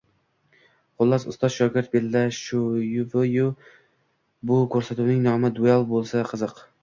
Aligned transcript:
Xullas, 1.01 1.25
ustoz-shogird 1.33 1.89
bellashsayu, 1.95 3.51
bu 4.53 4.57
koʻrsatuvning 4.77 5.23
nomi 5.29 5.55
“Duel” 5.61 5.89
boʻlsa 5.93 6.27
qiziq. 6.33 6.65